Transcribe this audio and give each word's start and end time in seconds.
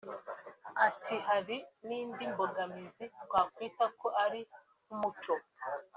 Ati 0.87 1.15
“Hari 1.27 1.57
n’indi 1.85 2.23
mbogamizi 2.33 3.05
twakwita 3.23 3.85
ko 3.99 4.07
ari 4.23 4.41
nk’umuco 4.85 5.33